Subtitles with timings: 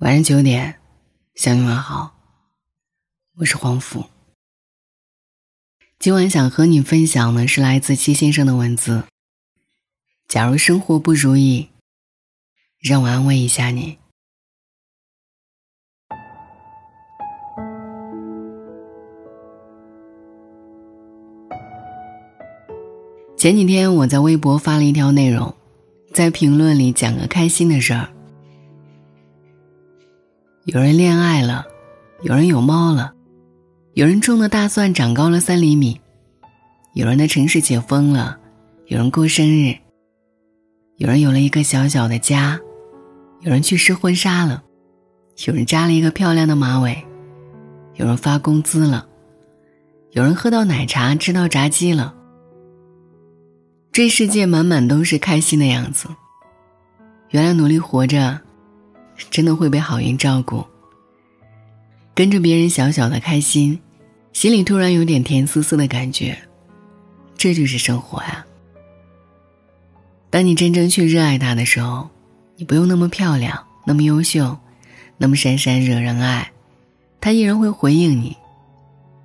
[0.00, 0.80] 晚上九点，
[1.34, 2.16] 向你问好。
[3.36, 4.06] 我是黄甫。
[5.98, 9.04] 今晚想和你分享的是来自七先生的文字。
[10.26, 11.68] 假如生活不如意，
[12.78, 13.98] 让我安慰一下你。
[23.36, 25.54] 前几天我在微博发了一条内容，
[26.14, 28.10] 在评论里讲个开心的事儿。
[30.66, 31.64] 有人恋爱了，
[32.20, 33.14] 有人有猫了，
[33.94, 35.98] 有人种的大蒜长高了三厘米，
[36.92, 38.38] 有人的城市解封了，
[38.84, 39.74] 有人过生日，
[40.96, 42.60] 有人有了一个小小的家，
[43.40, 44.62] 有人去试婚纱了，
[45.46, 47.02] 有人扎了一个漂亮的马尾，
[47.94, 49.08] 有人发工资了，
[50.10, 52.14] 有人喝到奶茶吃到炸鸡了。
[53.90, 56.06] 这世界满满都是开心的样子。
[57.30, 58.38] 原来努力活着。
[59.28, 60.64] 真的会被好运照顾。
[62.14, 63.78] 跟着别人小小的开心，
[64.32, 66.38] 心里突然有点甜丝丝的感觉，
[67.36, 68.44] 这就是生活呀。
[70.28, 72.08] 当你真正去热爱它的时候，
[72.56, 74.56] 你不用那么漂亮，那么优秀，
[75.18, 76.52] 那么闪闪惹人爱，
[77.20, 78.36] 它依然会回应你。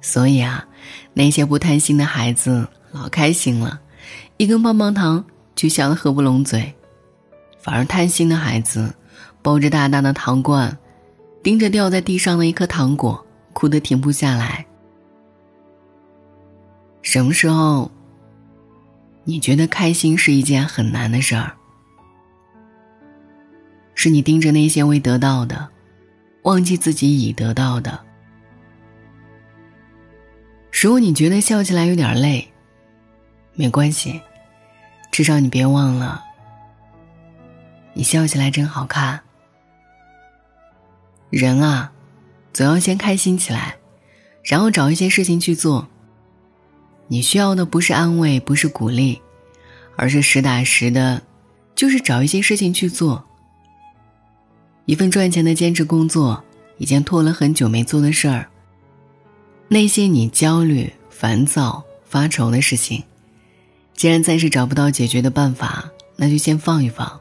[0.00, 0.66] 所以啊，
[1.14, 3.80] 那些不贪心的孩子老开心了，
[4.36, 6.72] 一根棒棒糖就笑得合不拢嘴，
[7.60, 8.94] 反而贪心的孩子。
[9.42, 10.78] 抱着大大的糖罐，
[11.42, 14.64] 盯着掉在地上的一颗糖果，哭得停不下来。
[17.02, 17.90] 什么时候，
[19.24, 21.52] 你觉得开心是一件很难的事儿？
[23.94, 25.68] 是你盯着那些未得到的，
[26.42, 27.98] 忘记自己已得到的。
[30.70, 32.48] 如果你觉得笑起来有点累，
[33.54, 34.20] 没关系，
[35.10, 36.24] 至少你别忘了，
[37.92, 39.20] 你笑起来真好看。
[41.32, 41.90] 人啊，
[42.52, 43.74] 总要先开心起来，
[44.44, 45.88] 然后找一些事情去做。
[47.08, 49.18] 你需要的不是安慰，不是鼓励，
[49.96, 51.22] 而是实打实的，
[51.74, 53.24] 就是找一些事情去做。
[54.84, 56.44] 一份赚钱的兼职工作，
[56.76, 58.46] 一件拖了很久没做的事儿。
[59.68, 63.02] 那些你焦虑、烦躁、发愁的事情，
[63.94, 67.18] 既然暂时找不到解决的办法，那就先放一放。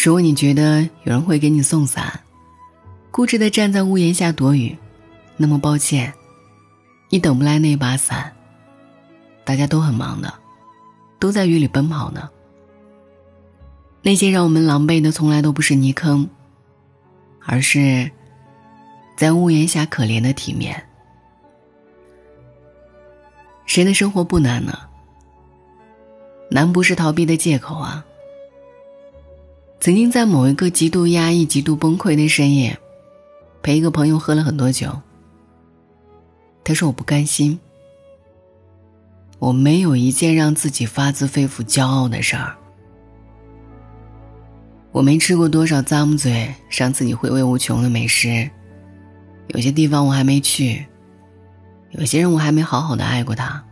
[0.00, 2.20] 如果你觉得有人会给你送伞，
[3.10, 4.76] 固执的站在屋檐下躲雨，
[5.36, 6.12] 那么抱歉，
[7.10, 8.32] 你等不来那把伞。
[9.44, 10.32] 大家都很忙的，
[11.18, 12.28] 都在雨里奔跑呢。
[14.02, 16.28] 那些让我们狼狈的，从来都不是泥坑，
[17.44, 18.10] 而是
[19.16, 20.84] 在屋檐下可怜的体面。
[23.66, 24.78] 谁的生活不难呢？
[26.50, 28.04] 难不是逃避的借口啊。
[29.80, 32.78] 曾经在某一个极度压抑、极度崩溃的深夜。
[33.62, 34.90] 陪一个朋友喝了很多酒。
[36.64, 37.58] 他说：“我不甘心，
[39.38, 42.54] 我没有一件让自己发自肺腑骄傲的事儿。
[44.92, 48.50] 我没吃过多少咂嘴让自己回味无穷的美食，
[49.48, 50.84] 有些地方我还没去，
[51.92, 53.64] 有些人我还没好好的爱过他。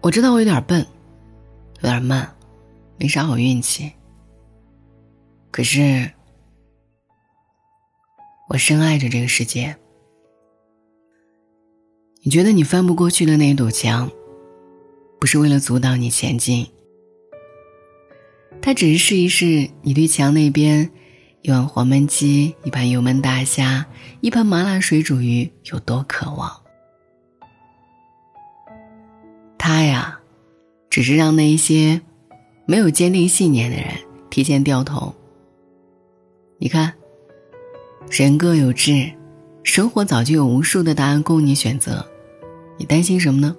[0.00, 0.86] 我知道我有点笨，
[1.80, 2.32] 有点慢，
[2.98, 3.92] 没啥好运气。
[5.50, 6.08] 可是。”
[8.50, 9.76] 我深爱着这个世界。
[12.20, 14.10] 你觉得你翻不过去的那堵墙，
[15.20, 16.66] 不是为了阻挡你前进，
[18.60, 20.90] 它只是试一试你对墙那边
[21.42, 23.86] 一碗黄焖鸡、一盘油焖大虾、
[24.20, 26.50] 一盘麻辣水煮鱼有多渴望。
[29.56, 30.18] 它呀，
[30.90, 32.02] 只是让那一些
[32.66, 33.94] 没有坚定信念的人
[34.28, 35.14] 提前掉头。
[36.58, 36.92] 你看。
[38.08, 39.10] 人各有志，
[39.62, 42.04] 生活早就有无数的答案供你选择，
[42.76, 43.54] 你担心什么呢？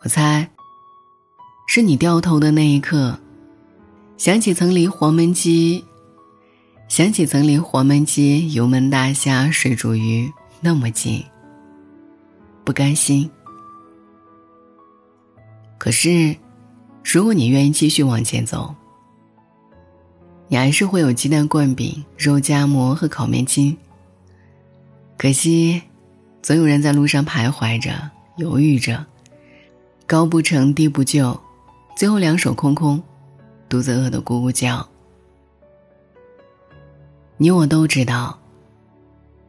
[0.00, 0.48] 我猜，
[1.66, 3.18] 是你掉头的那一刻，
[4.16, 5.84] 想起曾离黄焖鸡，
[6.88, 10.30] 想起曾离黄焖鸡、油焖大虾、水煮鱼
[10.60, 11.24] 那么近，
[12.64, 13.28] 不甘心。
[15.78, 16.36] 可是，
[17.02, 18.72] 如果你愿意继续往前走。
[20.48, 23.76] 你还是会有鸡蛋灌饼、肉夹馍和烤面筋。
[25.18, 25.82] 可惜，
[26.42, 27.90] 总有人在路上徘徊着、
[28.36, 29.04] 犹豫着，
[30.06, 31.40] 高不成低不就，
[31.96, 33.02] 最后两手空空，
[33.68, 34.86] 肚子饿得咕咕叫。
[37.38, 38.38] 你我都知道，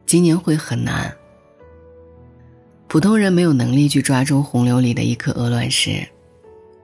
[0.04, 1.14] 今年会很难。
[2.88, 6.06] 普通人没有能力去抓住洪流里的一颗鹅卵石，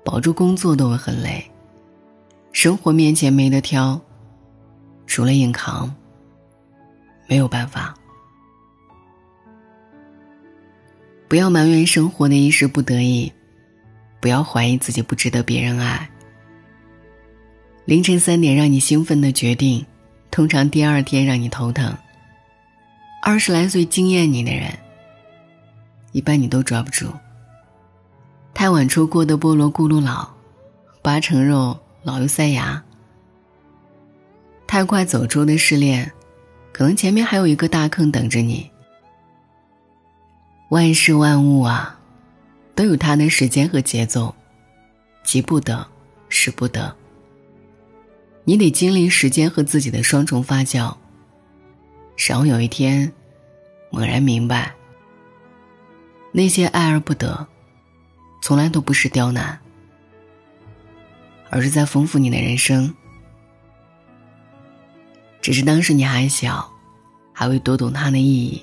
[0.05, 1.45] 保住工作都会很累。
[2.55, 4.01] 生活面前没得挑，
[5.09, 5.93] 除了硬扛，
[7.27, 7.93] 没有办法。
[11.29, 13.31] 不要埋怨生活的一时不得已，
[14.21, 16.09] 不要怀疑自己不值得别人爱。
[17.87, 19.85] 凌晨三点让你兴奋的决定，
[20.31, 21.93] 通常第二天让你头疼。
[23.21, 24.71] 二十来岁惊艳你的人，
[26.13, 27.09] 一般你都抓不住。
[28.55, 30.29] 太晚出锅的菠萝咕噜老，
[31.03, 32.81] 八成肉老又塞牙。
[34.67, 36.11] 太快走出的失恋，
[36.73, 38.71] 可能前面还有一个大坑等着你。
[40.69, 41.99] 万事万物啊，
[42.75, 44.35] 都有它的时间和节奏，
[45.23, 45.87] 急不得，
[46.29, 46.95] 使不得。
[48.45, 50.95] 你得经历时间和自己的双重发酵，
[52.29, 53.11] 然后有一天，
[53.91, 54.75] 猛然明白，
[56.33, 57.47] 那些爱而不得，
[58.43, 59.59] 从来都不是刁难，
[61.55, 62.93] 而是在丰富你的人生。
[65.41, 66.69] 只是当时你还小，
[67.33, 68.61] 还未读懂它的意义。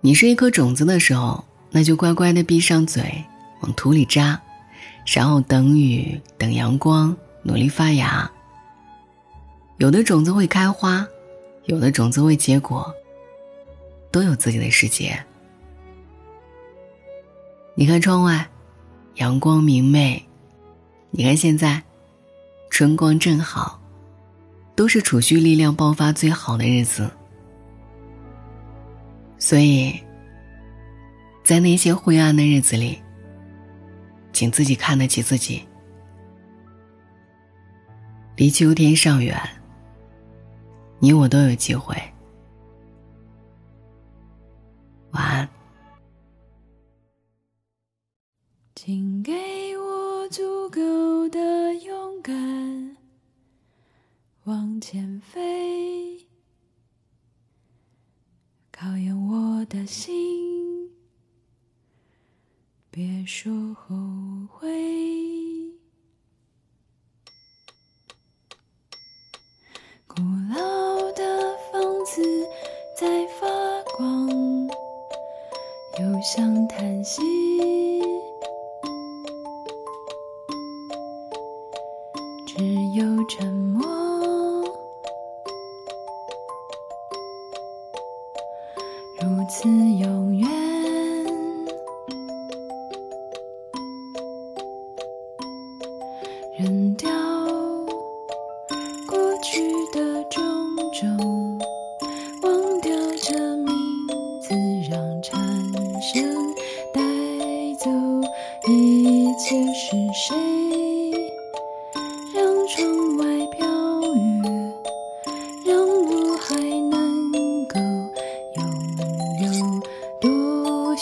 [0.00, 3.24] 你是一颗种子的时候，那就乖乖的闭上嘴，
[3.62, 4.40] 往土里扎，
[5.12, 8.30] 然后等雨，等阳光，努力发芽。
[9.78, 11.04] 有的种子会开花，
[11.64, 12.94] 有的种子会结果，
[14.12, 15.20] 都有自己的世界。
[17.74, 18.48] 你看窗外，
[19.16, 20.20] 阳光明媚；
[21.10, 21.82] 你看现在，
[22.70, 23.80] 春光正好，
[24.74, 27.10] 都是储蓄力量爆发最好的日子。
[29.38, 29.94] 所以，
[31.44, 33.00] 在那些灰暗的日子里，
[34.32, 35.62] 请自己看得起自己。
[38.36, 39.38] 离秋天尚远，
[40.98, 41.94] 你我都有机会。
[45.10, 45.51] 晚安。
[48.74, 49.32] 请给
[49.78, 52.96] 我足够的勇敢，
[54.44, 56.26] 往前飞。
[58.72, 60.90] 考验我的心，
[62.90, 63.94] 别说后
[64.50, 64.68] 悔。
[70.08, 70.20] 古
[70.52, 72.22] 老的房子
[72.98, 73.46] 在发
[73.96, 74.28] 光，
[76.00, 77.41] 又想叹息。
[82.54, 82.62] 只
[82.94, 83.82] 有沉默。
[89.18, 90.50] 如此永远，
[96.58, 97.10] 扔掉
[99.08, 99.62] 过去
[99.94, 100.44] 的种
[100.92, 101.31] 种，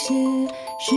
[0.01, 0.15] 些
[0.79, 0.95] 时